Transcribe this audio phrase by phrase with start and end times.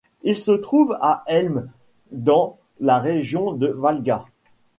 [0.23, 1.69] Il se trouve à Helme
[2.11, 4.25] dans la région de Valga.